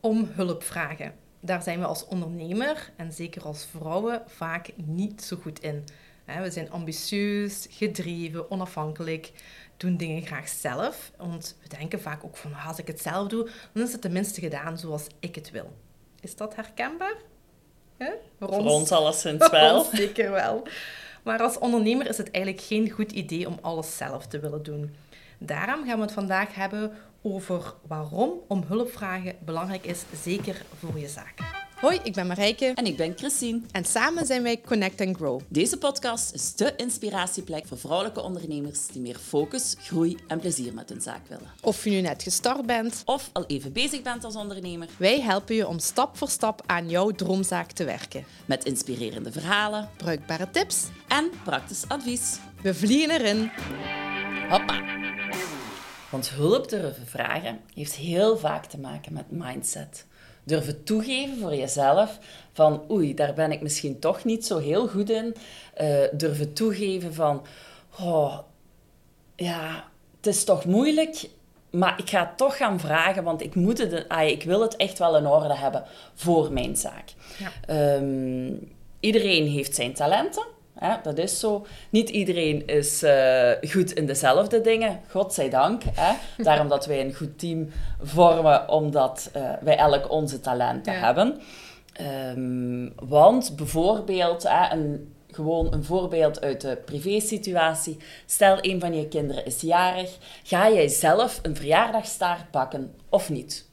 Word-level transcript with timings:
om 0.00 0.28
hulp 0.32 0.62
vragen. 0.62 1.14
Daar 1.40 1.62
zijn 1.62 1.78
we 1.78 1.86
als 1.86 2.06
ondernemer 2.06 2.90
en 2.96 3.12
zeker 3.12 3.42
als 3.42 3.66
vrouwen 3.76 4.22
vaak 4.26 4.70
niet 4.76 5.22
zo 5.22 5.36
goed 5.42 5.60
in. 5.60 5.84
We 6.42 6.50
zijn 6.50 6.70
ambitieus, 6.70 7.66
gedreven, 7.70 8.50
onafhankelijk, 8.50 9.32
doen 9.76 9.96
dingen 9.96 10.22
graag 10.26 10.48
zelf. 10.48 11.12
Want 11.16 11.56
we 11.62 11.68
denken 11.76 12.00
vaak 12.00 12.24
ook 12.24 12.36
van, 12.36 12.54
als 12.66 12.78
ik 12.78 12.86
het 12.86 13.00
zelf 13.00 13.28
doe, 13.28 13.48
dan 13.72 13.82
is 13.82 13.92
het 13.92 14.00
tenminste 14.00 14.40
gedaan 14.40 14.78
zoals 14.78 15.06
ik 15.20 15.34
het 15.34 15.50
wil. 15.50 15.72
Is 16.20 16.36
dat 16.36 16.56
herkenbaar? 16.56 17.14
Voor, 18.38 18.48
ons, 18.48 18.56
Voor 18.56 18.72
ons 18.72 18.92
alleszins 18.92 19.50
wel. 19.60 19.84
zeker 19.84 20.30
wel. 20.30 20.66
Maar 21.22 21.42
als 21.42 21.58
ondernemer 21.58 22.08
is 22.08 22.16
het 22.16 22.30
eigenlijk 22.30 22.64
geen 22.64 22.90
goed 22.90 23.12
idee 23.12 23.46
om 23.48 23.58
alles 23.60 23.96
zelf 23.96 24.26
te 24.26 24.38
willen 24.38 24.62
doen. 24.62 24.94
Daarom 25.38 25.86
gaan 25.86 25.96
we 25.96 26.02
het 26.02 26.12
vandaag 26.12 26.54
hebben 26.54 26.92
over 27.22 27.74
waarom 27.86 28.32
om 28.48 28.64
hulp 28.66 28.92
vragen 28.92 29.36
belangrijk 29.44 29.84
is, 29.84 30.02
zeker 30.22 30.62
voor 30.78 30.98
je 30.98 31.08
zaak. 31.08 31.34
Hoi, 31.80 32.00
ik 32.02 32.12
ben 32.12 32.26
Marijke. 32.26 32.72
En 32.74 32.86
ik 32.86 32.96
ben 32.96 33.12
Christine. 33.16 33.60
En 33.72 33.84
samen 33.84 34.26
zijn 34.26 34.42
wij 34.42 34.60
Connect 34.66 35.00
and 35.00 35.16
Grow. 35.16 35.40
Deze 35.48 35.76
podcast 35.76 36.34
is 36.34 36.54
de 36.54 36.72
inspiratieplek 36.76 37.66
voor 37.66 37.78
vrouwelijke 37.78 38.20
ondernemers 38.20 38.86
die 38.86 39.00
meer 39.00 39.16
focus, 39.16 39.74
groei 39.78 40.16
en 40.26 40.40
plezier 40.40 40.74
met 40.74 40.88
hun 40.88 41.00
zaak 41.00 41.28
willen. 41.28 41.50
Of 41.60 41.84
je 41.84 41.90
nu 41.90 42.00
net 42.00 42.22
gestart 42.22 42.66
bent. 42.66 43.02
Of 43.04 43.30
al 43.32 43.44
even 43.46 43.72
bezig 43.72 44.02
bent 44.02 44.24
als 44.24 44.36
ondernemer. 44.36 44.88
Wij 44.98 45.20
helpen 45.20 45.54
je 45.54 45.68
om 45.68 45.78
stap 45.78 46.16
voor 46.16 46.28
stap 46.28 46.62
aan 46.66 46.88
jouw 46.88 47.10
droomzaak 47.10 47.70
te 47.72 47.84
werken. 47.84 48.24
Met 48.46 48.64
inspirerende 48.64 49.32
verhalen, 49.32 49.88
bruikbare 49.96 50.50
tips 50.50 50.84
en 51.08 51.30
praktisch 51.44 51.84
advies. 51.88 52.38
We 52.62 52.74
vliegen 52.74 53.10
erin. 53.10 53.50
Hoppa! 54.48 54.99
Want 56.10 56.30
hulp 56.30 56.68
durven 56.68 57.06
vragen 57.06 57.60
heeft 57.74 57.94
heel 57.94 58.38
vaak 58.38 58.66
te 58.66 58.78
maken 58.78 59.12
met 59.12 59.30
mindset 59.30 60.06
durven 60.44 60.84
toegeven 60.84 61.38
voor 61.38 61.54
jezelf 61.54 62.18
van 62.52 62.90
oei, 62.90 63.14
daar 63.14 63.34
ben 63.34 63.52
ik 63.52 63.60
misschien 63.60 63.98
toch 63.98 64.24
niet 64.24 64.46
zo 64.46 64.58
heel 64.58 64.88
goed 64.88 65.10
in. 65.10 65.34
Uh, 65.80 66.02
durven 66.12 66.52
toegeven 66.52 67.14
van 67.14 67.42
oh, 68.00 68.38
ja, 69.36 69.88
het 70.16 70.26
is 70.26 70.44
toch 70.44 70.64
moeilijk, 70.64 71.28
maar 71.70 71.98
ik 71.98 72.10
ga 72.10 72.20
het 72.20 72.36
toch 72.36 72.56
gaan 72.56 72.80
vragen, 72.80 73.24
want 73.24 73.42
ik, 73.42 73.54
moet 73.54 73.78
het, 73.78 74.08
ah, 74.08 74.28
ik 74.28 74.42
wil 74.42 74.60
het 74.62 74.76
echt 74.76 74.98
wel 74.98 75.16
in 75.16 75.26
orde 75.26 75.54
hebben 75.54 75.84
voor 76.14 76.52
mijn 76.52 76.76
zaak. 76.76 77.12
Ja. 77.38 77.50
Ehm, 77.66 78.52
iedereen 79.00 79.46
heeft 79.46 79.74
zijn 79.74 79.94
talenten. 79.94 80.44
Hè, 80.80 80.94
dat 81.02 81.18
is 81.18 81.40
zo. 81.40 81.66
Niet 81.90 82.08
iedereen 82.08 82.66
is 82.66 83.02
uh, 83.02 83.50
goed 83.70 83.92
in 83.92 84.06
dezelfde 84.06 84.60
dingen, 84.60 85.00
godzijdank. 85.08 85.82
Hè. 85.94 86.14
Daarom 86.44 86.68
dat 86.68 86.86
wij 86.86 87.00
een 87.00 87.14
goed 87.14 87.38
team 87.38 87.68
vormen, 88.02 88.68
omdat 88.68 89.30
uh, 89.36 89.50
wij 89.60 89.76
elk 89.76 90.10
onze 90.10 90.40
talenten 90.40 90.98
hebben. 90.98 91.40
Um, 92.36 92.92
want 93.08 93.56
bijvoorbeeld, 93.56 94.42
hè, 94.42 94.72
een, 94.72 95.14
gewoon 95.30 95.72
een 95.72 95.84
voorbeeld 95.84 96.40
uit 96.40 96.60
de 96.60 96.78
privésituatie. 96.84 97.96
Stel, 98.26 98.58
een 98.60 98.80
van 98.80 98.94
je 98.94 99.08
kinderen 99.08 99.46
is 99.46 99.60
jarig. 99.60 100.18
Ga 100.42 100.70
jij 100.70 100.88
zelf 100.88 101.38
een 101.42 101.56
verjaardagstaart 101.56 102.50
bakken 102.50 102.94
of 103.08 103.30
niet? 103.30 103.68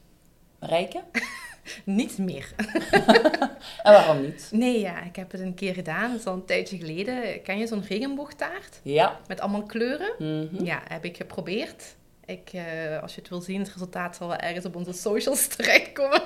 Rijke? 0.58 1.02
niet 1.84 2.18
meer. 2.18 2.52
en 3.82 3.92
waarom 3.92 4.20
niet? 4.20 4.48
Nee, 4.52 4.80
ja, 4.80 5.02
ik 5.02 5.16
heb 5.16 5.30
het 5.30 5.40
een 5.40 5.54
keer 5.54 5.74
gedaan. 5.74 6.10
Dat 6.10 6.20
is 6.20 6.26
al 6.26 6.34
een 6.34 6.44
tijdje 6.44 6.76
geleden. 6.76 7.42
Ken 7.42 7.58
je 7.58 7.66
zo'n 7.66 7.84
regenboogtaart? 7.88 8.80
Ja. 8.82 9.20
Met 9.26 9.40
allemaal 9.40 9.62
kleuren? 9.62 10.12
Mm 10.18 10.64
Ja, 10.64 10.82
heb 10.88 11.04
ik 11.04 11.16
geprobeerd. 11.16 11.96
Ik, 12.24 12.50
uh, 12.52 13.02
als 13.02 13.14
je 13.14 13.20
het 13.20 13.30
wil 13.30 13.40
zien, 13.40 13.60
het 13.60 13.72
resultaat 13.72 14.16
zal 14.16 14.28
wel 14.28 14.36
ergens 14.36 14.64
op 14.64 14.76
onze 14.76 14.92
socials 14.92 15.46
terechtkomen. 15.56 16.22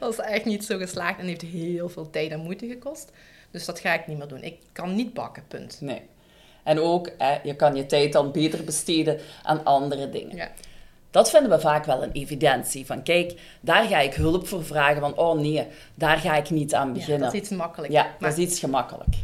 dat 0.00 0.12
is 0.12 0.18
echt 0.18 0.44
niet 0.44 0.64
zo 0.64 0.78
geslaagd 0.78 1.18
en 1.18 1.26
heeft 1.26 1.42
heel 1.42 1.88
veel 1.88 2.10
tijd 2.10 2.30
en 2.30 2.40
moeite 2.40 2.66
gekost. 2.66 3.12
Dus 3.50 3.64
dat 3.64 3.80
ga 3.80 3.94
ik 3.94 4.06
niet 4.06 4.18
meer 4.18 4.28
doen. 4.28 4.42
Ik 4.42 4.58
kan 4.72 4.94
niet 4.94 5.14
bakken, 5.14 5.44
punt. 5.48 5.80
Nee. 5.80 6.02
En 6.64 6.80
ook, 6.80 7.10
je 7.42 7.56
kan 7.56 7.76
je 7.76 7.86
tijd 7.86 8.12
dan 8.12 8.32
beter 8.32 8.64
besteden 8.64 9.20
aan 9.42 9.64
andere 9.64 10.08
dingen. 10.08 10.36
Ja. 10.36 10.50
Dat 11.16 11.30
vinden 11.30 11.50
we 11.50 11.60
vaak 11.60 11.84
wel 11.84 12.02
een 12.02 12.12
evidentie. 12.12 12.86
Van 12.86 13.02
kijk, 13.02 13.40
daar 13.60 13.84
ga 13.84 13.98
ik 13.98 14.14
hulp 14.14 14.46
voor 14.46 14.64
vragen. 14.64 15.00
Van 15.00 15.16
oh 15.16 15.38
nee, 15.38 15.66
daar 15.94 16.18
ga 16.18 16.36
ik 16.36 16.50
niet 16.50 16.74
aan 16.74 16.92
beginnen. 16.92 17.18
Ja, 17.18 17.24
dat 17.24 17.34
is 17.34 17.40
iets 17.40 17.50
makkelijk. 17.50 17.92
Ja, 17.92 18.06
dat 18.18 18.32
is 18.32 18.38
iets 18.38 18.58
gemakkelijk. 18.58 19.16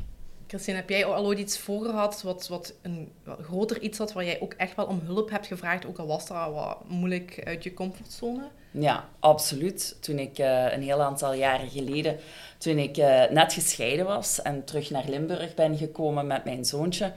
Christine, 0.47 0.76
heb 0.76 0.88
jij 0.88 1.04
al 1.04 1.25
ooit 1.25 1.38
iets 1.38 1.58
voor 1.58 1.84
gehad 1.84 2.22
wat, 2.22 2.48
wat 2.48 2.75
een 2.82 3.12
wat 3.25 3.38
groter 3.42 3.81
iets 3.81 3.98
had 3.98 4.12
waar 4.12 4.25
jij 4.25 4.41
ook 4.41 4.52
echt 4.52 4.76
wel 4.76 4.86
om 4.86 5.00
hulp 5.04 5.31
hebt 5.31 5.47
gevraagd, 5.47 5.86
ook 5.86 5.98
al 5.98 6.06
was 6.06 6.26
dat 6.26 6.52
wat 6.52 6.88
moeilijk 6.88 7.42
uit 7.44 7.62
je 7.62 7.75
comfortzone? 7.75 8.48
Ja, 8.70 9.08
absoluut. 9.20 9.97
Toen 10.00 10.19
ik 10.19 10.38
uh, 10.38 10.72
een 10.72 10.82
heel 10.82 11.02
aantal 11.02 11.34
jaren 11.34 11.69
geleden, 11.69 12.19
toen 12.58 12.78
ik 12.78 12.97
uh, 12.97 13.31
net 13.31 13.52
gescheiden 13.52 14.06
was 14.06 14.42
en 14.42 14.64
terug 14.64 14.91
naar 14.91 15.04
Limburg 15.08 15.54
ben 15.54 15.76
gekomen 15.76 16.26
met 16.26 16.44
mijn 16.44 16.64
zoontje, 16.64 17.12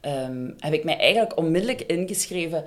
um, 0.00 0.54
heb 0.58 0.72
ik 0.72 0.84
mij 0.84 0.98
eigenlijk 0.98 1.36
onmiddellijk 1.36 1.80
ingeschreven 1.80 2.64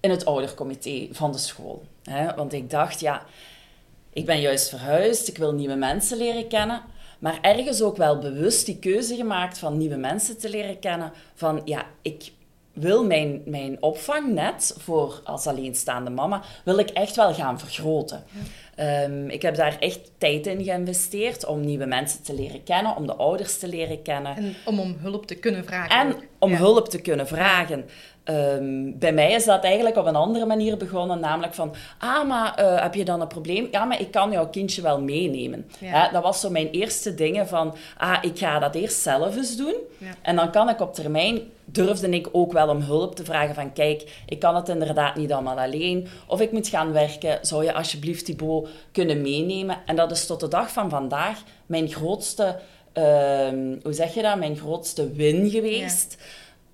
in 0.00 0.10
het 0.10 0.24
oudercomité 0.24 1.08
van 1.10 1.32
de 1.32 1.38
school. 1.38 1.82
Hè? 2.04 2.34
Want 2.34 2.52
ik 2.52 2.70
dacht, 2.70 3.00
ja, 3.00 3.22
ik 4.12 4.26
ben 4.26 4.40
juist 4.40 4.68
verhuisd, 4.68 5.28
ik 5.28 5.38
wil 5.38 5.52
nieuwe 5.52 5.74
mensen 5.74 6.18
leren 6.18 6.48
kennen. 6.48 6.82
Maar 7.18 7.38
ergens 7.40 7.82
ook 7.82 7.96
wel 7.96 8.18
bewust 8.18 8.66
die 8.66 8.78
keuze 8.78 9.16
gemaakt 9.16 9.58
van 9.58 9.76
nieuwe 9.76 9.96
mensen 9.96 10.38
te 10.38 10.50
leren 10.50 10.78
kennen. 10.78 11.12
Van 11.34 11.62
ja, 11.64 11.86
ik 12.02 12.32
wil 12.72 13.04
mijn, 13.04 13.42
mijn 13.44 13.82
opvangnet 13.82 14.74
voor 14.78 15.20
als 15.24 15.46
alleenstaande 15.46 16.10
mama, 16.10 16.42
wil 16.64 16.78
ik 16.78 16.90
echt 16.90 17.16
wel 17.16 17.34
gaan 17.34 17.58
vergroten. 17.58 18.24
Ehm, 18.74 19.28
ik 19.28 19.42
heb 19.42 19.54
daar 19.54 19.76
echt 19.78 20.10
tijd 20.18 20.46
in 20.46 20.64
geïnvesteerd 20.64 21.46
om 21.46 21.60
nieuwe 21.60 21.86
mensen 21.86 22.22
te 22.22 22.34
leren 22.34 22.62
kennen, 22.62 22.96
om 22.96 23.06
de 23.06 23.14
ouders 23.14 23.58
te 23.58 23.68
leren 23.68 24.02
kennen. 24.02 24.36
En 24.36 24.54
om 24.64 24.80
om 24.80 24.96
hulp 25.00 25.26
te 25.26 25.34
kunnen 25.34 25.64
vragen. 25.64 25.96
En 25.98 26.16
om 26.38 26.52
hulp 26.52 26.88
te 26.88 27.00
kunnen 27.00 27.26
vragen. 27.26 27.84
Ehm, 28.24 28.98
bij 28.98 29.12
mij 29.12 29.32
is 29.32 29.44
dat 29.44 29.64
eigenlijk 29.64 29.96
op 29.96 30.06
een 30.06 30.16
andere 30.16 30.46
manier 30.46 30.76
begonnen, 30.76 31.20
namelijk 31.20 31.54
van, 31.54 31.74
ah, 31.98 32.28
maar 32.28 32.56
uh, 32.60 32.82
heb 32.82 32.94
je 32.94 33.04
dan 33.04 33.20
een 33.20 33.26
probleem? 33.26 33.68
Ja, 33.70 33.84
maar 33.84 34.00
ik 34.00 34.10
kan 34.10 34.30
jouw 34.30 34.48
kindje 34.48 34.82
wel 34.82 35.00
meenemen. 35.00 35.66
dat 36.12 36.22
was 36.22 36.40
zo 36.40 36.50
mijn 36.50 36.70
eerste 36.70 37.14
dingen 37.14 37.48
van, 37.48 37.74
ah, 37.96 38.18
ik 38.20 38.38
ga 38.38 38.58
dat 38.58 38.74
eerst 38.74 38.98
zelf 38.98 39.36
eens 39.36 39.56
doen. 39.56 39.74
Ja. 39.98 40.14
En 40.22 40.36
dan 40.36 40.50
kan 40.50 40.68
ik 40.68 40.80
op 40.80 40.94
termijn, 40.94 41.40
durfde 41.64 42.08
ik 42.08 42.28
ook 42.32 42.52
wel 42.52 42.68
om 42.68 42.80
hulp 42.80 43.16
te 43.16 43.24
vragen 43.24 43.54
van, 43.54 43.72
kijk, 43.72 44.22
ik 44.26 44.38
kan 44.38 44.56
het 44.56 44.68
inderdaad 44.68 45.16
niet 45.16 45.32
allemaal 45.32 45.58
alleen. 45.58 46.08
Of 46.26 46.40
ik 46.40 46.52
moet 46.52 46.68
gaan 46.68 46.92
werken, 46.92 47.38
zou 47.42 47.64
je 47.64 47.72
alsjeblieft 47.72 48.24
Thibaut 48.24 48.68
kunnen 48.92 49.22
meenemen? 49.22 49.76
En 49.86 49.96
dat 49.96 50.10
is 50.10 50.26
tot 50.26 50.40
de 50.40 50.48
dag 50.48 50.72
van 50.72 50.90
vandaag 50.90 51.42
mijn 51.66 51.88
grootste, 51.88 52.58
uh, 52.94 53.48
hoe 53.82 53.92
zeg 53.92 54.14
je 54.14 54.22
dat, 54.22 54.38
mijn 54.38 54.56
grootste 54.56 55.12
win 55.12 55.50
geweest. 55.50 56.16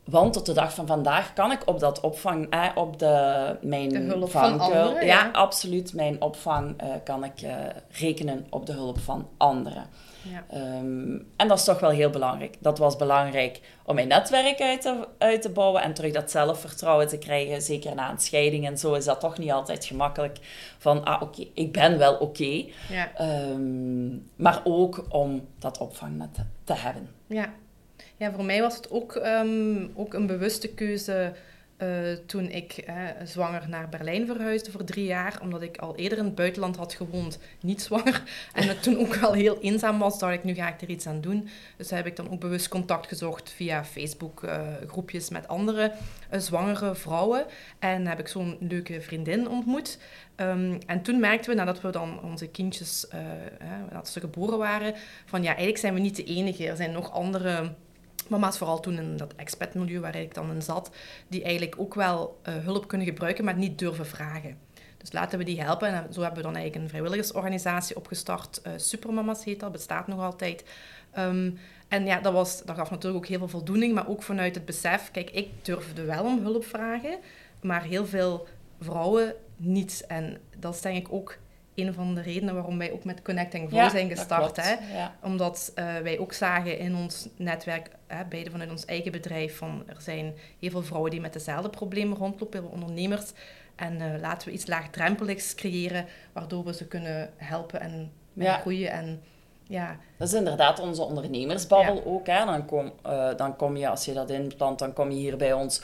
Want 0.07 0.33
tot 0.33 0.47
de 0.47 0.53
dag 0.53 0.75
van 0.75 0.87
vandaag 0.87 1.33
kan 1.33 1.53
ik 1.53 1.61
op 1.65 1.81
dat 1.81 2.01
opvang, 2.01 2.51
eh, 2.51 2.69
op 2.75 2.99
de, 2.99 3.57
mijn 3.61 3.89
de 3.89 3.99
hulp 3.99 4.31
van 4.31 4.61
anderen. 4.61 5.07
Ja, 5.07 5.31
absoluut. 5.33 5.95
Mijn 5.95 6.23
opvang 6.23 6.83
uh, 6.83 6.89
kan 7.05 7.25
ik 7.25 7.43
uh, 7.43 7.55
rekenen 7.91 8.47
op 8.51 8.67
de 8.67 8.73
hulp 8.73 8.99
van 8.99 9.29
anderen. 9.37 9.87
Ja. 10.23 10.79
Um, 10.79 11.27
en 11.37 11.49
dat 11.49 11.59
is 11.59 11.65
toch 11.65 11.81
wel 11.81 11.91
heel 11.91 12.11
belangrijk. 12.11 12.57
Dat 12.61 12.79
was 12.79 12.97
belangrijk 12.97 13.61
om 13.85 13.95
mijn 13.95 14.09
netwerk 14.09 14.61
uit 14.61 14.81
te, 14.81 15.09
uit 15.19 15.43
te 15.43 15.51
bouwen 15.51 15.83
en 15.83 15.95
terug 15.95 16.13
dat 16.13 16.31
zelfvertrouwen 16.31 17.09
te 17.09 17.19
krijgen. 17.19 17.63
Zeker 17.63 17.95
na 17.95 18.11
een 18.11 18.19
scheiding 18.19 18.67
en 18.67 18.79
zo 18.79 18.95
is 18.95 19.05
dat 19.05 19.21
toch 19.21 19.39
niet 19.39 19.53
altijd 19.53 19.85
gemakkelijk. 19.85 20.39
Van, 20.79 21.05
ah 21.05 21.23
oké, 21.23 21.25
okay, 21.25 21.51
ik 21.55 21.73
ben 21.73 21.99
wel 21.99 22.15
oké. 22.15 22.25
Okay. 22.25 22.73
Ja. 22.89 23.11
Um, 23.51 24.31
maar 24.37 24.61
ook 24.65 25.05
om 25.09 25.47
dat 25.59 25.79
opvangnet 25.79 26.39
te 26.65 26.75
hebben. 26.75 27.09
Ja, 27.27 27.53
ja, 28.17 28.33
voor 28.33 28.45
mij 28.45 28.61
was 28.61 28.77
het 28.77 28.91
ook, 28.91 29.15
um, 29.15 29.91
ook 29.95 30.15
een 30.15 30.27
bewuste 30.27 30.69
keuze 30.69 31.33
uh, 31.83 31.89
toen 32.27 32.51
ik 32.51 32.85
zwanger 33.25 33.69
naar 33.69 33.89
Berlijn 33.89 34.27
verhuisde 34.27 34.71
voor 34.71 34.85
drie 34.85 35.05
jaar, 35.05 35.39
omdat 35.43 35.63
ik 35.63 35.77
al 35.77 35.97
eerder 35.97 36.19
in 36.19 36.25
het 36.25 36.35
buitenland 36.35 36.77
had 36.77 36.95
gewoond, 36.95 37.39
niet 37.61 37.83
zwanger. 37.83 38.23
En 38.53 38.69
het 38.69 38.83
toen 38.83 38.99
ook 38.99 39.15
wel 39.15 39.33
heel 39.33 39.61
eenzaam 39.61 39.99
was, 39.99 40.19
dacht 40.19 40.35
ik, 40.35 40.45
nu 40.45 40.55
ga 40.55 40.69
ik 40.69 40.81
er 40.81 40.89
iets 40.89 41.07
aan 41.07 41.21
doen. 41.21 41.49
Dus 41.77 41.91
heb 41.91 42.07
ik 42.07 42.17
dan 42.17 42.31
ook 42.31 42.41
bewust 42.41 42.69
contact 42.69 43.07
gezocht 43.07 43.51
via 43.51 43.85
Facebook 43.85 44.43
uh, 44.43 44.61
groepjes 44.87 45.31
met 45.31 45.49
andere 45.49 45.93
zwangere 46.31 46.95
vrouwen. 46.95 47.45
En 47.79 48.07
heb 48.07 48.19
ik 48.19 48.29
zo'n 48.29 48.57
leuke 48.61 49.01
vriendin 49.01 49.49
ontmoet. 49.49 49.99
Um, 50.37 50.79
en 50.87 51.03
toen 51.03 51.21
merkten 51.21 51.51
we, 51.51 51.57
nadat 51.57 51.81
we 51.81 51.91
dan 51.91 52.23
onze 52.23 52.49
kindjes, 52.49 53.07
dat 53.93 54.09
ze 54.09 54.21
geboren 54.21 54.59
waren, 54.59 54.95
van 55.25 55.43
ja, 55.43 55.49
eigenlijk 55.49 55.79
zijn 55.79 55.95
we 55.95 56.01
niet 56.01 56.17
de 56.17 56.25
enige. 56.25 56.69
Er 56.69 56.77
zijn 56.77 56.93
nog 56.93 57.13
andere 57.13 57.73
mama's, 58.29 58.59
vooral 58.59 58.81
toen 58.81 58.99
in 58.99 59.17
dat 59.17 59.35
expatmilieu 59.37 60.01
waar 60.01 60.17
ik 60.17 60.35
dan 60.35 60.51
in 60.51 60.63
zat, 60.63 60.91
die 61.29 61.43
eigenlijk 61.43 61.75
ook 61.79 61.95
wel 61.95 62.41
uh, 62.49 62.55
hulp 62.55 62.89
kunnen 62.89 63.07
gebruiken, 63.07 63.45
maar 63.45 63.57
niet 63.57 63.79
durven 63.79 64.07
vragen. 64.07 64.59
Dus 64.97 65.13
laten 65.13 65.39
we 65.39 65.45
die 65.45 65.63
helpen. 65.63 65.89
En 65.89 66.13
zo 66.13 66.21
hebben 66.21 66.39
we 66.39 66.47
dan 66.47 66.55
eigenlijk 66.55 66.85
een 66.85 66.91
vrijwilligersorganisatie 66.91 67.97
opgestart. 67.97 68.61
Uh, 68.67 68.73
Supermama's 68.77 69.45
heet 69.45 69.61
dat, 69.61 69.73
bestaat 69.73 70.07
nog 70.07 70.21
altijd. 70.21 70.65
Um, 71.19 71.59
en 71.89 72.07
ja, 72.07 72.21
dat, 72.21 72.33
was, 72.33 72.63
dat 72.63 72.77
gaf 72.77 72.91
natuurlijk 72.91 73.25
ook 73.25 73.31
heel 73.31 73.39
veel 73.39 73.49
voldoening, 73.49 73.95
maar 73.95 74.09
ook 74.09 74.23
vanuit 74.23 74.55
het 74.55 74.65
besef, 74.65 75.11
kijk, 75.11 75.31
ik 75.31 75.49
durfde 75.63 76.05
wel 76.05 76.25
om 76.25 76.43
hulp 76.43 76.65
vragen, 76.65 77.19
maar 77.61 77.83
heel 77.83 78.07
veel 78.07 78.47
vrouwen 78.81 79.35
niet. 79.57 80.05
En 80.09 80.39
dat 80.59 80.75
is 80.75 80.81
denk 80.81 81.07
ik 81.07 81.13
ook 81.13 81.37
een 81.77 81.95
van 81.95 82.15
de 82.15 82.21
redenen 82.21 82.55
waarom 82.55 82.79
wij 82.79 82.93
ook 82.93 83.05
met 83.05 83.23
Connecting 83.23 83.71
Vrouw 83.71 83.89
zijn 83.89 84.09
gestart. 84.09 84.57
Hè? 84.57 84.75
Omdat 85.23 85.73
uh, 85.75 85.97
wij 85.97 86.19
ook 86.19 86.33
zagen 86.33 86.79
in 86.79 86.97
ons 86.97 87.29
netwerk, 87.37 87.91
hè, 88.07 88.25
beide 88.25 88.51
vanuit 88.51 88.71
ons 88.71 88.85
eigen 88.85 89.13
bedrijf, 89.13 89.57
van 89.57 89.83
er 89.87 90.01
zijn 90.01 90.35
heel 90.61 90.71
veel 90.71 90.83
vrouwen 90.83 91.11
die 91.11 91.21
met 91.21 91.33
dezelfde 91.33 91.71
problemen 91.71 92.17
rondlopen, 92.17 92.61
heel 92.61 92.69
veel 92.69 92.79
ondernemers. 92.81 93.33
En 93.75 94.01
uh, 94.01 94.21
laten 94.21 94.49
we 94.49 94.55
iets 94.55 94.67
laagdrempeligs 94.67 95.55
creëren, 95.55 96.07
waardoor 96.33 96.65
we 96.65 96.75
ze 96.75 96.87
kunnen 96.87 97.31
helpen 97.37 97.81
en, 97.81 98.13
en 98.39 98.61
groeien. 98.61 98.91
En, 98.91 99.23
ja. 99.63 99.97
Dat 100.17 100.29
is 100.29 100.35
inderdaad 100.35 100.81
onze 100.81 101.03
ondernemersbabbel 101.03 102.05
ook. 102.05 102.27
Hè. 102.27 102.45
Dan, 102.45 102.67
kom, 102.67 102.93
uh, 103.07 103.37
dan 103.37 103.57
kom 103.57 103.77
je, 103.77 103.89
als 103.89 104.05
je 104.05 104.13
dat 104.13 104.31
inplant, 104.31 104.79
dan 104.79 104.93
kom 104.93 105.11
je 105.11 105.17
hier 105.17 105.37
bij 105.37 105.53
ons 105.53 105.83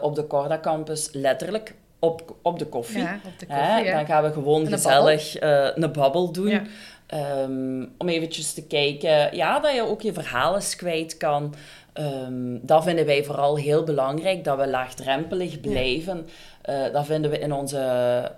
op 0.00 0.14
de 0.14 0.26
Corda 0.26 0.60
Campus 0.60 1.12
letterlijk 1.12 1.74
op, 2.04 2.34
op 2.42 2.58
de 2.58 2.66
koffie. 2.66 3.02
Ja, 3.02 3.20
op 3.24 3.38
de 3.38 3.46
koffie 3.46 3.92
Dan 3.92 4.06
gaan 4.06 4.22
we 4.22 4.32
gewoon 4.32 4.66
gezellig 4.66 5.42
uh, 5.42 5.68
een 5.74 5.92
babbel 5.92 6.32
doen. 6.32 6.66
Um, 7.14 7.92
om 7.98 8.08
eventjes 8.08 8.52
te 8.52 8.66
kijken, 8.66 9.36
ja, 9.36 9.60
dat 9.60 9.74
je 9.74 9.82
ook 9.82 10.02
je 10.02 10.12
verhalen 10.12 10.62
kwijt 10.76 11.16
kan. 11.16 11.54
Um, 11.94 12.60
dat 12.62 12.84
vinden 12.84 13.06
wij 13.06 13.24
vooral 13.24 13.56
heel 13.56 13.84
belangrijk, 13.84 14.44
dat 14.44 14.58
we 14.58 14.68
laagdrempelig 14.68 15.60
blijven. 15.60 16.28
Uh, 16.70 16.92
dat 16.92 17.06
vinden 17.06 17.30
we 17.30 17.38
in 17.38 17.52
onze 17.52 18.30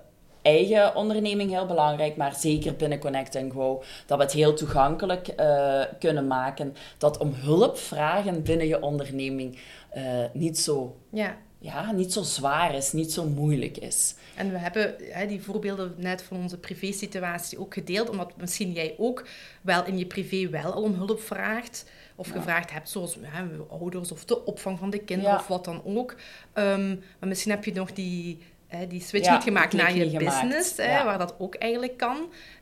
eigen 0.43 0.95
onderneming 0.95 1.51
heel 1.51 1.67
belangrijk, 1.67 2.17
maar 2.17 2.35
zeker 2.35 2.75
binnen 2.77 2.99
Connect 2.99 3.39
Go, 3.53 3.83
dat 4.07 4.19
we 4.19 4.25
het 4.25 4.33
heel 4.33 4.55
toegankelijk 4.55 5.29
uh, 5.41 5.83
kunnen 5.99 6.27
maken. 6.27 6.77
Dat 6.99 7.19
om 7.19 7.35
hulp 7.35 7.79
vragen 7.79 8.43
binnen 8.43 8.67
je 8.67 8.83
onderneming 8.83 9.59
uh, 9.97 10.03
niet 10.33 10.59
zo 10.59 10.97
ja 11.11 11.37
ja, 11.58 11.93
niet 11.93 12.12
zo 12.12 12.23
zwaar 12.23 12.75
is, 12.75 12.93
niet 12.93 13.12
zo 13.12 13.25
moeilijk 13.25 13.76
is. 13.76 14.14
En 14.35 14.50
we 14.50 14.58
hebben 14.58 14.94
hè, 14.99 15.26
die 15.26 15.43
voorbeelden 15.43 15.94
net 15.97 16.23
van 16.23 16.37
onze 16.37 16.58
privé-situatie 16.58 17.58
ook 17.58 17.75
gedeeld, 17.75 18.11
omdat 18.11 18.32
misschien 18.37 18.73
jij 18.73 18.94
ook 18.99 19.26
wel 19.61 19.85
in 19.85 19.99
je 19.99 20.06
privé 20.06 20.49
wel 20.49 20.73
al 20.73 20.82
om 20.82 20.94
hulp 20.94 21.20
vraagt. 21.20 21.85
Of 22.19 22.29
gevraagd 22.29 22.70
hebt, 22.70 22.88
zoals 22.88 23.17
hè, 23.20 23.44
ouders 23.70 24.12
of 24.12 24.25
de 24.25 24.44
opvang 24.44 24.79
van 24.79 24.91
de 24.91 24.99
kinderen 24.99 25.38
of 25.38 25.47
wat 25.47 25.64
dan 25.64 25.82
ook. 25.85 26.17
Um, 26.55 27.03
maar 27.19 27.29
misschien 27.29 27.50
heb 27.50 27.64
je 27.64 27.73
nog 27.73 27.93
die 27.93 28.38
die 28.89 29.01
switch 29.01 29.31
niet 29.31 29.43
gemaakt 29.43 29.73
naar 29.73 29.97
je 29.97 30.19
business, 30.19 30.77
hè, 30.77 31.05
waar 31.05 31.19
dat 31.19 31.35
ook 31.39 31.55
eigenlijk 31.55 31.97
kan. 31.97 32.17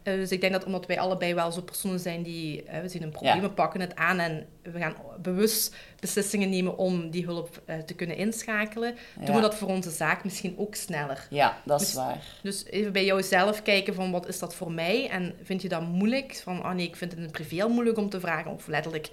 Uh, 0.05 0.15
dus 0.15 0.31
ik 0.31 0.41
denk 0.41 0.53
dat 0.53 0.65
omdat 0.65 0.87
wij 0.87 0.99
allebei 0.99 1.35
wel 1.35 1.53
zo 1.53 1.63
personen 1.63 2.01
zijn 2.01 2.23
die, 2.23 2.65
uh, 2.65 2.81
we 2.81 2.89
zien 2.89 3.03
een 3.03 3.11
probleem, 3.11 3.41
we 3.41 3.51
pakken 3.51 3.81
het 3.81 3.97
aan 3.97 4.19
en 4.19 4.47
we 4.63 4.79
gaan 4.79 4.95
bewust 5.23 5.75
beslissingen 6.01 6.51
nemen 6.51 6.79
om 6.79 7.11
die 7.11 7.25
hulp 7.25 7.63
uh, 7.67 7.77
te 7.77 7.95
kunnen 7.95 8.17
inschakelen, 8.17 8.95
doen 9.25 9.35
we 9.35 9.41
dat 9.41 9.55
voor 9.55 9.69
onze 9.69 9.91
zaak 9.91 10.25
misschien 10.25 10.55
ook 10.59 10.75
sneller. 10.75 11.27
Ja, 11.31 11.59
dat 11.65 11.81
is 11.81 11.87
dus, 11.87 11.97
waar. 11.97 12.19
Dus 12.43 12.65
even 12.65 12.93
bij 12.93 13.05
jouzelf 13.05 13.63
kijken 13.63 13.95
van 13.95 14.11
wat 14.11 14.29
is 14.29 14.39
dat 14.39 14.55
voor 14.55 14.73
mij 14.73 15.09
en 15.09 15.35
vind 15.43 15.63
je 15.63 15.69
dat 15.69 15.83
moeilijk? 15.83 16.41
Van, 16.43 16.59
oh 16.59 16.73
nee, 16.73 16.87
ik 16.87 16.97
vind 16.97 17.11
het 17.11 17.21
in 17.21 17.27
het 17.27 17.37
privé 17.37 17.69
moeilijk 17.69 17.99
om 17.99 18.09
te 18.09 18.21
vragen 18.21 18.51
of 18.51 18.67
letterlijk 18.67 19.11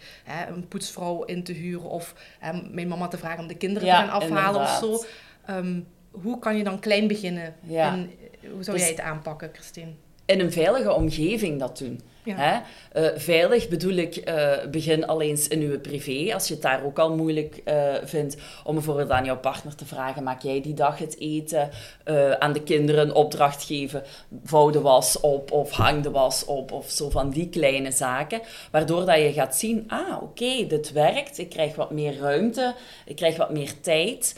een 0.50 0.68
poetsvrouw 0.68 1.24
in 1.24 1.44
te 1.44 1.54
huren 1.54 1.90
of 1.90 2.16
mijn 2.72 2.88
mama 2.88 3.08
te 3.08 3.18
vragen 3.18 3.40
om 3.40 3.48
de 3.48 3.58
kinderen 3.58 3.90
te 3.90 3.96
gaan 3.96 4.10
afhalen 4.10 4.62
of 4.62 4.70
zo. 4.70 5.04
Um, 5.50 5.88
hoe 6.12 6.40
kan 6.40 6.58
je 6.58 6.64
dan 6.64 6.80
klein 6.80 7.08
beginnen? 7.08 7.56
En 7.70 8.12
hoe 8.52 8.64
zou 8.64 8.78
dus 8.78 8.86
jij 8.86 8.96
het 8.96 9.06
aanpakken, 9.06 9.50
Christine? 9.54 9.92
In 10.32 10.40
een 10.40 10.52
veilige 10.52 10.94
omgeving 10.94 11.60
dat 11.60 11.78
doen. 11.78 12.02
Hè? 12.24 12.60
Uh, 12.96 13.18
veilig 13.18 13.68
bedoel 13.68 13.94
ik, 13.94 14.30
uh, 14.30 14.52
begin 14.72 15.08
al 15.08 15.22
eens 15.22 15.48
in 15.48 15.62
uw 15.62 15.80
privé. 15.80 16.34
Als 16.34 16.48
je 16.48 16.54
het 16.54 16.64
daar 16.64 16.84
ook 16.84 17.00
al 17.00 17.16
moeilijk 17.16 17.62
uh, 17.66 17.94
vindt 18.04 18.38
om 18.64 18.74
bijvoorbeeld 18.74 19.10
aan 19.10 19.26
jouw 19.26 19.38
partner 19.38 19.76
te 19.76 19.86
vragen: 19.86 20.24
maak 20.24 20.42
jij 20.42 20.62
die 20.62 20.74
dag 20.74 20.98
het 20.98 21.20
eten? 21.20 21.70
aan 22.40 22.54
de 22.54 22.64
kinderen 22.64 23.02
een 23.02 23.14
opdracht 23.14 23.64
geven: 23.64 24.04
vouw 24.44 24.70
de 24.70 24.82
was 24.82 25.20
op 25.20 25.52
of 25.52 25.72
hang 25.72 26.04
de 26.04 26.12
was 26.12 26.46
op 26.46 26.72
of 26.72 26.90
zo 26.90 27.10
van 27.10 27.30
die 27.30 27.50
kleine 27.50 27.92
zaken. 27.92 28.42
Waardoor 28.72 29.06
dat 29.06 29.18
je 29.18 29.34
gaat 29.34 29.56
zien: 29.58 29.84
ah, 29.88 30.16
oké, 30.16 30.24
okay, 30.24 30.68
dit 30.68 30.92
werkt. 30.92 31.38
Ik 31.38 31.50
krijg 31.50 31.76
wat 31.76 31.92
meer 31.92 32.18
ruimte, 32.18 32.76
ik 33.06 33.16
krijg 33.16 33.38
wat 33.38 33.52
meer 33.52 33.82
tijd. 33.82 34.36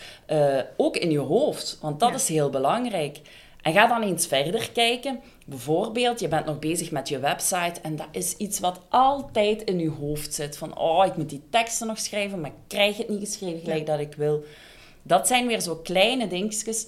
ook 0.77 0.97
in 0.97 1.11
je 1.11 1.19
hoofd, 1.19 1.77
want 1.81 1.99
dat 1.99 2.13
is 2.13 2.27
heel 2.27 2.49
belangrijk. 2.49 3.19
En 3.63 3.73
ga 3.73 3.87
dan 3.87 4.01
eens 4.01 4.27
verder 4.27 4.71
kijken. 4.71 5.19
Bijvoorbeeld, 5.45 6.19
je 6.19 6.27
bent 6.27 6.45
nog 6.45 6.59
bezig 6.59 6.91
met 6.91 7.09
je 7.09 7.19
website 7.19 7.81
en 7.81 7.95
dat 7.95 8.07
is 8.11 8.37
iets 8.37 8.59
wat 8.59 8.79
altijd 8.89 9.63
in 9.63 9.79
je 9.79 9.89
hoofd 9.89 10.33
zit. 10.33 10.57
Van, 10.57 10.77
oh, 10.77 11.05
ik 11.05 11.17
moet 11.17 11.29
die 11.29 11.43
teksten 11.49 11.87
nog 11.87 11.99
schrijven, 11.99 12.41
maar 12.41 12.49
ik 12.49 12.67
krijg 12.67 12.97
het 12.97 13.09
niet 13.09 13.19
geschreven 13.19 13.59
gelijk 13.59 13.85
dat 13.85 13.99
ik 13.99 14.13
wil. 14.13 14.43
Dat 15.01 15.27
zijn 15.27 15.47
weer 15.47 15.61
zo 15.61 15.75
kleine 15.75 16.27
dingetjes. 16.27 16.87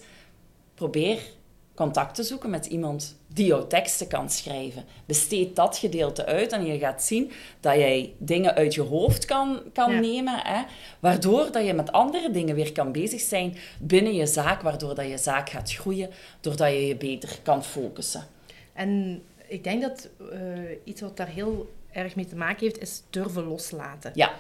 Probeer 0.75 1.19
contact 1.75 2.15
te 2.15 2.23
zoeken 2.23 2.49
met 2.49 2.65
iemand 2.65 3.15
die 3.27 3.45
jouw 3.45 3.67
teksten 3.67 4.07
kan 4.07 4.29
schrijven. 4.29 4.85
Besteed 5.05 5.55
dat 5.55 5.77
gedeelte 5.77 6.25
uit 6.25 6.51
en 6.51 6.65
je 6.65 6.77
gaat 6.77 7.03
zien 7.03 7.31
dat 7.59 7.75
jij 7.75 8.13
dingen 8.17 8.55
uit 8.55 8.73
je 8.73 8.81
hoofd 8.81 9.25
kan, 9.25 9.61
kan 9.73 9.99
nemen, 9.99 10.39
hè, 10.43 10.63
waardoor 10.99 11.51
dat 11.51 11.65
je 11.65 11.73
met 11.73 11.91
andere 11.91 12.31
dingen 12.31 12.55
weer 12.55 12.71
kan 12.71 12.91
bezig 12.91 13.21
zijn 13.21 13.57
binnen 13.79 14.15
je 14.15 14.25
zaak, 14.25 14.61
waardoor 14.61 14.95
dat 14.95 15.09
je 15.09 15.17
zaak 15.17 15.49
gaat 15.49 15.71
groeien, 15.71 16.09
doordat 16.39 16.69
je 16.69 16.87
je 16.87 16.95
beter 16.95 17.39
kan 17.43 17.63
focussen. 17.63 18.27
En 18.75 19.21
ik 19.47 19.63
denk 19.63 19.81
dat 19.81 20.09
uh, 20.33 20.39
iets 20.83 21.01
wat 21.01 21.17
daar 21.17 21.27
heel 21.27 21.73
erg 21.91 22.15
mee 22.15 22.25
te 22.25 22.35
maken 22.35 22.59
heeft, 22.59 22.81
is 22.81 23.03
durven 23.09 23.43
loslaten. 23.43 24.11
Ja. 24.13 24.33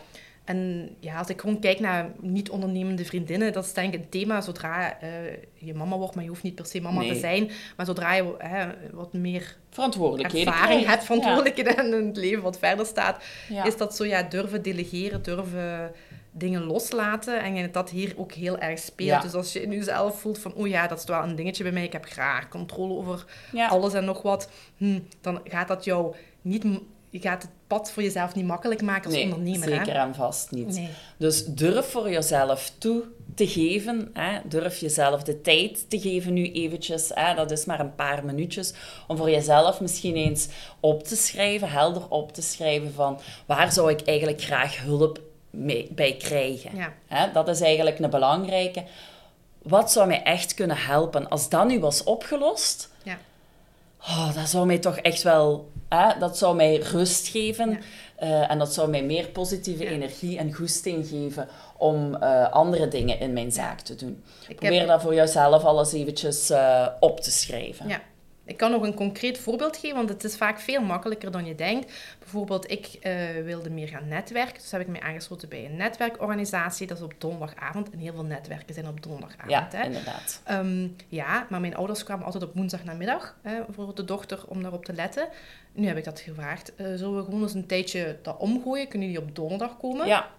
En 0.45 0.89
ja, 0.99 1.17
als 1.17 1.29
ik 1.29 1.39
gewoon 1.39 1.59
kijk 1.59 1.79
naar 1.79 2.11
niet-ondernemende 2.19 3.05
vriendinnen, 3.05 3.53
dat 3.53 3.65
is 3.65 3.73
denk 3.73 3.93
ik 3.93 3.99
een 3.99 4.09
thema 4.09 4.41
zodra 4.41 4.97
uh, 5.03 5.09
je 5.53 5.73
mama 5.73 5.97
wordt, 5.97 6.15
maar 6.15 6.23
je 6.23 6.29
hoeft 6.29 6.43
niet 6.43 6.55
per 6.55 6.65
se 6.65 6.81
mama 6.81 7.01
te 7.01 7.15
zijn. 7.15 7.51
Maar 7.75 7.85
zodra 7.85 8.13
je 8.13 8.35
uh, 8.43 8.63
wat 8.91 9.13
meer 9.13 9.57
verantwoordelijkheden 9.69 10.53
ervaring 10.53 10.85
hebt, 10.85 11.03
verantwoordelijkheden 11.03 11.77
en 11.85 11.93
een 11.93 12.11
leven 12.13 12.43
wat 12.43 12.59
verder 12.59 12.85
staat, 12.85 13.23
is 13.63 13.77
dat 13.77 13.95
zo 13.95 14.05
ja, 14.05 14.23
durven 14.23 14.61
delegeren, 14.61 15.23
durven 15.23 15.91
dingen 16.37 16.63
loslaten. 16.63 17.43
En 17.43 17.71
dat 17.71 17.89
hier 17.89 18.13
ook 18.17 18.31
heel 18.31 18.57
erg 18.57 18.79
speelt. 18.79 19.21
Dus 19.21 19.33
als 19.33 19.53
je 19.53 19.67
nu 19.67 19.83
zelf 19.83 20.19
voelt 20.19 20.39
van, 20.39 20.53
oh 20.53 20.67
ja, 20.67 20.87
dat 20.87 20.99
is 20.99 21.05
wel 21.05 21.23
een 21.23 21.35
dingetje 21.35 21.63
bij 21.63 21.71
mij, 21.71 21.83
ik 21.83 21.93
heb 21.93 22.05
graag 22.05 22.49
controle 22.49 22.93
over 22.93 23.25
alles 23.69 23.93
en 23.93 24.05
nog 24.05 24.21
wat, 24.21 24.49
hm, 24.77 24.99
dan 25.21 25.39
gaat 25.43 25.67
dat 25.67 25.83
jou 25.83 26.15
niet 26.41 26.63
je 27.15 27.21
gaat 27.21 27.41
het 27.41 27.51
pad 27.67 27.91
voor 27.91 28.03
jezelf 28.03 28.35
niet 28.35 28.45
makkelijk 28.45 28.81
maken 28.81 29.11
als 29.11 29.21
ondernemer. 29.21 29.67
Zeker 29.67 29.93
hè? 29.93 29.99
en 29.99 30.15
vast 30.15 30.51
niet. 30.51 30.79
Dus 31.17 31.45
durf 31.45 31.85
voor 31.85 32.09
jezelf 32.09 32.71
toe 32.77 33.03
te 33.35 33.47
geven. 33.47 34.09
Hè? 34.13 34.39
Durf 34.45 34.77
jezelf 34.77 35.23
de 35.23 35.41
tijd 35.41 35.89
te 35.89 35.99
geven 35.99 36.33
nu 36.33 36.51
eventjes. 36.51 37.11
Hè? 37.13 37.35
Dat 37.35 37.51
is 37.51 37.65
maar 37.65 37.79
een 37.79 37.95
paar 37.95 38.25
minuutjes. 38.25 38.73
Om 39.07 39.17
voor 39.17 39.29
jezelf 39.29 39.81
misschien 39.81 40.15
eens 40.15 40.47
op 40.79 41.03
te 41.03 41.15
schrijven, 41.15 41.69
helder 41.69 42.09
op 42.09 42.33
te 42.33 42.41
schrijven 42.41 42.93
van 42.93 43.19
waar 43.45 43.71
zou 43.71 43.91
ik 43.91 44.01
eigenlijk 44.01 44.41
graag 44.41 44.81
hulp 44.81 45.19
mee, 45.55 45.91
bij 45.91 46.15
krijgen. 46.15 46.75
Ja. 46.75 46.93
Hè? 47.07 47.31
Dat 47.31 47.47
is 47.47 47.61
eigenlijk 47.61 47.99
een 47.99 48.09
belangrijke. 48.09 48.83
Wat 49.61 49.91
zou 49.91 50.07
mij 50.07 50.23
echt 50.23 50.53
kunnen 50.53 50.77
helpen? 50.77 51.29
Als 51.29 51.49
dat 51.49 51.67
nu 51.67 51.79
was 51.79 52.03
opgelost, 52.03 52.89
ja. 53.03 53.17
oh, 54.01 54.35
dat 54.35 54.49
zou 54.49 54.65
mij 54.65 54.79
toch 54.79 54.97
echt 54.97 55.23
wel 55.23 55.73
dat 56.19 56.37
zou 56.37 56.55
mij 56.55 56.75
rust 56.75 57.27
geven. 57.27 57.79
Eh, 58.15 58.51
en 58.51 58.57
dat 58.57 58.73
zou 58.73 58.89
mij 58.89 59.03
meer 59.03 59.27
positieve 59.27 59.87
energie 59.87 60.37
en 60.37 60.53
goesting 60.53 61.07
geven 61.07 61.47
om 61.77 62.15
uh, 62.15 62.51
andere 62.51 62.87
dingen 62.87 63.19
in 63.19 63.33
mijn 63.33 63.51
zaak 63.51 63.79
te 63.79 63.95
doen. 63.95 64.23
Ik 64.47 64.55
Probeer 64.55 64.79
heb... 64.79 64.87
dat 64.87 65.01
voor 65.01 65.13
jezelf 65.15 65.63
alles 65.63 65.93
eventjes 65.93 66.51
uh, 66.51 66.87
op 66.99 67.19
te 67.19 67.31
schrijven. 67.31 67.87
Ja, 67.87 68.01
ik 68.45 68.57
kan 68.57 68.71
nog 68.71 68.81
een 68.81 68.93
concreet 68.93 69.37
voorbeeld 69.37 69.77
geven, 69.77 69.95
want 69.95 70.09
het 70.09 70.23
is 70.23 70.37
vaak 70.37 70.59
veel 70.59 70.81
makkelijker 70.81 71.31
dan 71.31 71.45
je 71.45 71.55
denkt. 71.55 71.93
Bijvoorbeeld, 72.19 72.71
ik 72.71 72.97
uh, 73.01 73.43
wilde 73.43 73.69
meer 73.69 73.87
gaan 73.87 74.07
netwerken, 74.07 74.53
dus 74.53 74.71
heb 74.71 74.81
ik 74.81 74.87
mij 74.87 75.01
aangesloten 75.01 75.49
bij 75.49 75.65
een 75.65 75.75
netwerkorganisatie. 75.75 76.87
Dat 76.87 76.97
is 76.97 77.03
op 77.03 77.13
donderdagavond 77.17 77.89
en 77.89 77.99
heel 77.99 78.13
veel 78.13 78.23
netwerken 78.23 78.73
zijn 78.73 78.87
op 78.87 79.03
donderdagavond. 79.03 79.51
Ja, 79.51 79.67
hè. 79.71 79.83
inderdaad. 79.83 80.41
Um, 80.51 80.95
ja, 81.07 81.47
maar 81.49 81.61
mijn 81.61 81.75
ouders 81.75 82.03
kwamen 82.03 82.25
altijd 82.25 82.43
op 82.43 82.55
woensdag 82.55 82.83
namiddag 82.83 83.37
hè, 83.41 83.61
voor 83.69 83.95
de 83.95 84.05
dochter 84.05 84.43
om 84.47 84.61
daarop 84.61 84.85
te 84.85 84.93
letten. 84.93 85.27
Nu 85.71 85.87
heb 85.87 85.97
ik 85.97 86.03
dat 86.03 86.19
gevraagd. 86.19 86.71
Uh, 86.77 86.87
zullen 86.95 87.17
we 87.17 87.23
gewoon 87.23 87.41
eens 87.41 87.53
een 87.53 87.65
tijdje 87.65 88.17
dat 88.21 88.37
omgooien? 88.37 88.87
Kunnen 88.87 89.07
die 89.07 89.19
op 89.19 89.35
donderdag 89.35 89.77
komen? 89.77 90.07
Ja. 90.07 90.29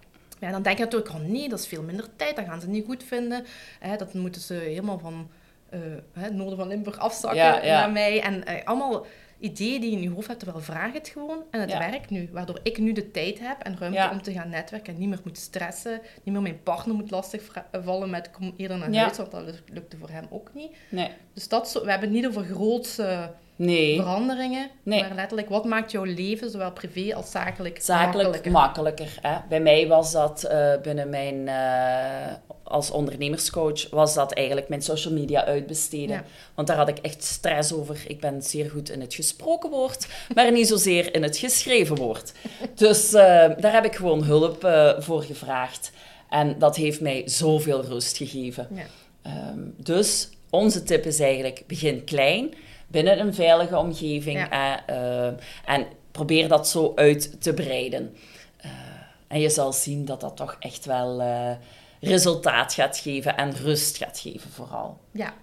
Ja, 0.41 0.51
dan 0.51 0.63
denk 0.63 0.79
je 0.79 0.85
natuurlijk, 0.85 1.13
oh 1.13 1.21
nee, 1.21 1.49
dat 1.49 1.59
is 1.59 1.67
veel 1.67 1.83
minder 1.83 2.07
tijd, 2.17 2.37
dat 2.37 2.45
gaan 2.45 2.61
ze 2.61 2.69
niet 2.69 2.85
goed 2.85 3.05
vinden. 3.05 3.47
Hè, 3.81 3.97
dat 3.97 4.15
moeten 4.15 4.41
ze 4.41 4.55
helemaal 4.55 4.99
van 4.99 5.29
uh, 5.71 5.81
het 6.13 6.35
noorden 6.35 6.59
van 6.59 6.69
Limburg 6.69 6.99
afzakken 6.99 7.67
naar 7.67 7.91
mij. 7.91 8.23
En 8.23 8.35
uh, 8.35 8.65
allemaal 8.65 9.07
ideeën 9.39 9.81
die 9.81 9.91
je 9.91 9.97
in 9.97 10.03
je 10.03 10.11
hoofd 10.11 10.27
hebt, 10.27 10.39
terwijl 10.39 10.63
vraag 10.63 10.93
het 10.93 11.09
gewoon. 11.09 11.43
En 11.51 11.61
het 11.61 11.79
werkt 11.79 12.11
nu. 12.11 12.29
Waardoor 12.33 12.61
ik 12.63 12.79
nu 12.79 12.93
de 12.93 13.11
tijd 13.11 13.39
heb 13.39 13.63
en 13.63 13.79
ruimte 13.79 14.09
om 14.13 14.23
te 14.23 14.33
gaan 14.33 14.49
netwerken. 14.49 14.93
En 14.93 14.99
niet 14.99 15.09
meer 15.09 15.21
moet 15.25 15.39
stressen. 15.39 16.01
Niet 16.23 16.35
meer 16.35 16.43
mijn 16.43 16.63
partner 16.63 16.97
moet 16.97 17.11
lastigvallen 17.11 18.11
met 18.11 18.31
kom 18.31 18.55
eerder 18.57 18.79
naar 18.79 18.95
huis. 18.95 19.17
Want 19.17 19.31
dat 19.31 19.63
lukte 19.73 19.97
voor 19.97 20.11
hem 20.11 20.27
ook 20.31 20.51
niet. 20.55 20.77
Nee. 20.89 21.11
Dus 21.33 21.49
dat 21.49 21.73
we 21.73 21.91
hebben 21.91 22.09
het 22.09 22.19
niet 22.19 22.27
over 22.27 22.45
grootse 22.45 23.31
nee. 23.57 23.97
veranderingen. 23.97 24.71
Nee. 24.83 25.01
Maar 25.01 25.15
letterlijk, 25.15 25.49
wat 25.49 25.65
maakt 25.65 25.91
jouw 25.91 26.05
leven, 26.05 26.51
zowel 26.51 26.73
privé 26.73 27.15
als 27.15 27.31
zakelijk, 27.31 27.81
zakelijk 27.81 28.15
makkelijker? 28.15 28.53
makkelijker 28.53 29.19
hè? 29.23 29.39
Bij 29.49 29.61
mij 29.61 29.87
was 29.87 30.13
dat 30.13 30.49
uh, 30.51 30.81
binnen 30.83 31.09
mijn 31.09 31.49
als 32.77 32.91
ondernemerscoach 32.91 33.91
was 33.91 34.15
dat 34.15 34.33
eigenlijk 34.33 34.69
mijn 34.69 34.83
social 34.83 35.15
media 35.15 35.45
uitbesteden. 35.45 36.17
Ja. 36.17 36.25
Want 36.55 36.69
daar 36.69 36.77
had 36.77 36.89
ik 36.89 36.99
echt 36.99 37.25
stress 37.25 37.73
over. 37.73 38.05
Ik 38.07 38.21
ben 38.21 38.43
zeer 38.43 38.71
goed 38.71 38.91
in 38.91 39.01
het 39.01 39.15
gesproken 39.15 39.71
woord, 39.71 40.07
maar 40.35 40.53
niet 40.53 40.69
zozeer 40.69 41.15
in 41.15 41.23
het 41.23 41.37
geschreven 41.37 41.97
woord. 41.97 42.33
Dus 42.75 43.13
eh, 43.13 43.51
daar 43.59 43.73
heb 43.73 43.85
ik 43.85 43.95
gewoon 43.95 44.23
hulp 44.23 44.65
eh, 44.65 44.93
voor 44.99 45.23
gevraagd. 45.23 45.93
En 46.29 46.59
dat 46.59 46.77
heeft 46.77 47.01
mij 47.01 47.23
zoveel 47.25 47.85
rust 47.85 48.17
gegeven. 48.17 48.69
Ja. 48.71 48.85
Ehm, 49.23 49.61
dus 49.77 50.29
onze 50.51 50.83
tip 50.83 51.05
is 51.05 51.21
eigenlijk, 51.21 51.63
begin 51.67 52.05
klein, 52.05 52.55
binnen 52.87 53.21
een 53.21 53.35
veilige 53.35 53.79
omgeving. 53.79 54.39
Ja. 54.39 54.87
eh, 54.87 55.27
en 55.75 55.87
probeer 56.11 56.49
dat 56.49 56.69
zo 56.69 56.93
uit 56.95 57.43
te 57.43 57.55
breiden. 57.55 58.17
En 59.29 59.41
je 59.41 59.51
zal 59.51 59.73
zien 59.73 60.05
dat 60.05 60.21
dat 60.21 60.37
toch 60.37 60.57
echt 60.61 60.85
wel 60.85 61.23
resultaat 62.01 62.73
gaat 62.75 62.99
geven 62.99 63.37
en 63.37 63.53
rust 63.57 63.97
gaat 63.97 64.19
geven 64.19 64.51
vooral. 64.51 65.01
Ja. 65.11 65.35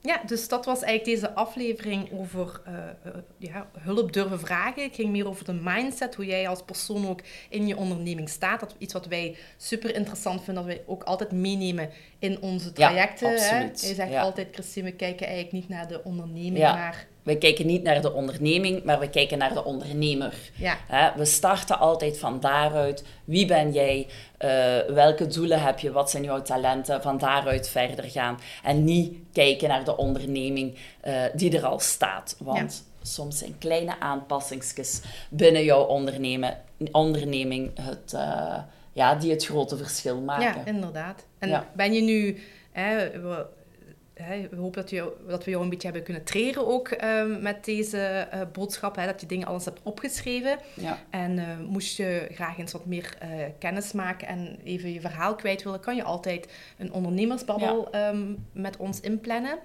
Ja, 0.00 0.20
dus 0.26 0.48
dat 0.48 0.64
was 0.64 0.82
eigenlijk 0.82 1.20
deze 1.20 1.34
aflevering 1.34 2.12
over 2.12 2.60
eh, 2.64 2.74
eh, 2.88 3.12
ja, 3.38 3.66
hulp 3.78 4.12
durven 4.12 4.40
vragen. 4.40 4.82
Het 4.82 4.94
ging 4.94 5.10
meer 5.10 5.28
over 5.28 5.44
de 5.44 5.52
mindset, 5.62 6.14
hoe 6.14 6.24
jij 6.26 6.48
als 6.48 6.62
persoon 6.62 7.08
ook 7.08 7.20
in 7.48 7.66
je 7.66 7.76
onderneming 7.76 8.28
staat. 8.28 8.60
Dat 8.60 8.70
is 8.70 8.76
iets 8.78 8.92
wat 8.92 9.06
wij 9.06 9.36
super 9.56 9.94
interessant 9.94 10.42
vinden, 10.44 10.64
dat 10.66 10.74
wij 10.74 10.82
ook 10.86 11.02
altijd 11.02 11.32
meenemen 11.32 11.90
in 12.18 12.40
onze 12.40 12.66
Ja, 12.66 12.72
trajecten. 12.72 13.28
hè. 13.28 13.34
absoluut. 13.34 13.80
Je 13.88 13.94
zegt 13.94 14.10
Ja. 14.10 14.20
altijd, 14.20 14.48
Christine, 14.52 14.90
we 14.90 14.96
kijken 14.96 15.26
eigenlijk 15.26 15.56
niet 15.56 15.68
naar 15.68 15.88
de 15.88 16.04
onderneming, 16.04 16.58
Ja. 16.58 16.72
maar 16.74 17.06
We 17.26 17.38
kijken 17.38 17.66
niet 17.66 17.82
naar 17.82 18.00
de 18.02 18.12
onderneming, 18.12 18.84
maar 18.84 18.98
we 18.98 19.10
kijken 19.10 19.38
naar 19.38 19.54
de 19.54 19.64
ondernemer. 19.64 20.34
ja, 20.56 20.76
Hè, 20.86 21.18
we 21.18 21.24
starten 21.24 21.78
altijd 21.78 22.18
van 22.18 22.40
daaruit. 22.40 23.04
Wie 23.24 23.46
ben 23.46 23.72
jij? 23.72 24.06
Eh, 24.38 24.48
welke 24.94 25.26
doelen 25.26 25.62
heb 25.62 25.78
je? 25.78 25.92
Wat 25.92 26.10
zijn 26.10 26.22
jouw 26.22 26.42
talenten? 26.42 27.02
Van 27.02 27.18
daaruit 27.18 27.68
verder 27.68 28.04
gaan. 28.04 28.38
En 28.62 28.84
niet 28.84 29.16
kijken 29.32 29.68
naar 29.68 29.84
de 29.84 29.96
onderneming 29.96 30.78
eh, 31.00 31.22
die 31.34 31.56
er 31.56 31.66
al 31.66 31.78
staat. 31.80 32.36
Want 32.38 32.84
soms 33.02 33.38
zijn 33.38 33.58
kleine 33.58 34.00
aanpassingsjes 34.00 35.00
binnen 35.30 35.64
jouw 35.64 35.82
ondernemen, 35.84 36.58
onderneming 36.92 37.70
het, 37.80 38.12
eh, 38.14 38.58
ja, 38.92 39.14
die 39.14 39.30
het 39.30 39.44
grote 39.44 39.76
verschil 39.76 40.20
maken. 40.20 40.60
ja, 40.64 40.66
inderdaad. 40.72 41.24
En 41.38 41.48
Ja. 41.48 41.66
ben 41.74 41.92
je 41.92 42.02
nu... 42.02 42.40
Hè, 42.72 43.10
we, 43.20 43.46
hè, 44.22 44.48
we 44.50 44.56
hopen 44.56 44.80
dat, 44.80 44.90
je, 44.90 45.12
dat 45.28 45.44
we 45.44 45.50
jou 45.50 45.62
een 45.62 45.68
beetje 45.68 45.86
hebben 45.86 46.04
kunnen 46.04 46.24
treren 46.24 46.66
ook 46.66 46.88
ehm, 46.88 47.42
met 47.42 47.64
deze 47.64 47.98
eh, 47.98 48.40
boodschap. 48.52 48.96
Hè, 48.96 49.06
dat 49.06 49.20
je 49.20 49.26
dingen 49.26 49.46
alles 49.46 49.64
hebt 49.64 49.80
opgeschreven. 49.82 50.58
Ja. 50.74 50.98
En 51.10 51.38
eh, 51.38 51.44
moest 51.68 51.96
je 51.96 52.28
graag 52.32 52.58
eens 52.58 52.72
wat 52.72 52.86
meer 52.86 53.16
eh, 53.18 53.28
kennis 53.58 53.92
maken 53.92 54.28
en 54.28 54.58
even 54.64 54.92
je 54.92 55.00
verhaal 55.00 55.34
kwijt 55.34 55.62
willen, 55.62 55.80
kan 55.80 55.96
je 55.96 56.02
altijd 56.02 56.48
een 56.78 56.92
ondernemersbabbel 56.92 57.90
ehm, 57.90 58.32
met 58.52 58.76
ons 58.76 59.00
inplannen. 59.00 59.58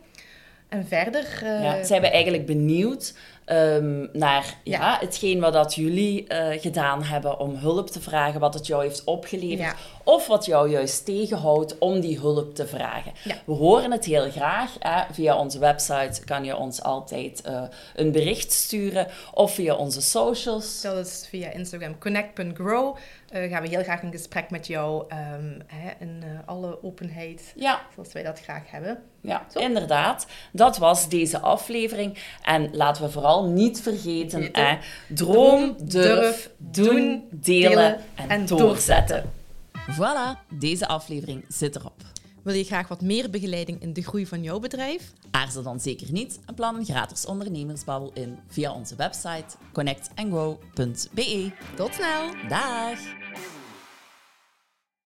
En 0.69 0.85
verder... 0.85 1.39
Ja, 1.43 1.83
zijn 1.83 2.01
we 2.01 2.09
eigenlijk 2.09 2.45
benieuwd 2.45 3.13
ehm, 3.45 4.07
naar 4.13 4.55
ja. 4.63 4.79
Ja. 4.79 4.97
hetgeen 4.99 5.39
wat 5.39 5.53
dat 5.53 5.75
jullie 5.75 6.27
eh, 6.27 6.61
gedaan 6.61 7.03
hebben 7.03 7.39
om 7.39 7.55
hulp 7.55 7.89
te 7.89 8.01
vragen, 8.01 8.39
wat 8.39 8.53
het 8.53 8.67
jou 8.67 8.83
heeft 8.83 9.03
opgeleverd, 9.03 9.59
Ja. 9.59 9.75
of 10.03 10.27
wat 10.27 10.45
jou 10.45 10.69
juist 10.69 11.05
tegenhoudt 11.05 11.77
om 11.77 11.99
die 11.99 12.19
hulp 12.19 12.55
te 12.55 12.67
vragen. 12.67 13.11
Ja. 13.23 13.35
We 13.45 13.53
horen 13.53 13.91
het 13.91 14.05
heel 14.05 14.29
graag. 14.31 14.71
Hè. 14.79 15.13
Via 15.13 15.37
onze 15.37 15.59
website 15.59 16.23
kan 16.25 16.43
je 16.43 16.55
ons 16.57 16.81
altijd 16.83 17.41
eh, 17.41 17.63
een 17.95 18.11
bericht 18.11 18.51
sturen, 18.51 19.07
of 19.33 19.53
via 19.53 19.75
onze 19.75 20.01
socials. 20.01 20.81
Dat 20.81 21.05
is 21.05 21.25
via 21.29 21.49
Instagram 21.51 21.97
connect.grow. 21.99 22.95
Eh 23.29 23.49
gaan 23.49 23.61
we 23.61 23.69
heel 23.69 23.83
graag 23.83 24.01
in 24.01 24.11
gesprek 24.11 24.49
met 24.49 24.67
jou 24.67 25.03
ehm, 25.07 25.59
hè, 25.67 25.91
in 25.99 26.23
alle 26.45 26.83
openheid, 26.83 27.53
zoals 27.93 28.13
wij 28.13 28.23
dat 28.23 28.39
graag 28.39 28.71
hebben. 28.71 29.03
ja 29.21 29.45
Zo. 29.53 29.59
inderdaad. 29.59 30.25
Dat 30.51 30.77
was 30.77 31.09
deze 31.09 31.39
aflevering. 31.39 32.17
En 32.43 32.75
laten 32.75 33.03
we 33.03 33.09
vooral 33.11 33.30
niet 33.39 33.81
vergeten, 33.81 34.49
hè, 34.51 34.77
droom, 35.07 35.75
durf, 35.83 36.49
doen, 36.57 37.23
delen 37.31 37.97
en, 38.15 38.29
en 38.29 38.45
doorzetten. 38.45 39.31
Voilà, 39.71 40.47
deze 40.49 40.87
aflevering 40.87 41.45
zit 41.47 41.75
erop. 41.75 42.01
Wil 42.43 42.53
je 42.53 42.63
graag 42.63 42.87
wat 42.87 43.01
meer 43.01 43.29
begeleiding 43.29 43.81
in 43.81 43.93
de 43.93 44.01
groei 44.01 44.27
van 44.27 44.43
jouw 44.43 44.59
bedrijf? 44.59 45.11
Aarzel 45.31 45.63
dan 45.63 45.79
zeker 45.79 46.11
niet 46.11 46.39
en 46.45 46.53
plan 46.53 46.75
een 46.75 46.85
gratis 46.85 47.25
ondernemersbabbel 47.25 48.11
in 48.13 48.39
via 48.47 48.73
onze 48.73 48.95
website 48.95 49.55
connectandgrow.be. 49.73 51.51
Tot 51.75 51.93
snel! 51.93 52.29
Dag! 52.49 53.20